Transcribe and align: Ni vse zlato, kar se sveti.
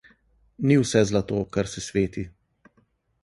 Ni 0.69 0.77
vse 0.83 1.03
zlato, 1.09 1.41
kar 1.57 1.69
se 1.73 1.83
sveti. 1.89 2.23